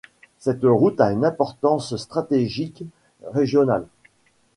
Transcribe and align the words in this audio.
Cette 0.39 0.63
route 0.63 0.99
a 0.99 1.11
une 1.11 1.25
importance 1.25 1.95
stratégique 1.95 2.83
régionale. 3.33 3.85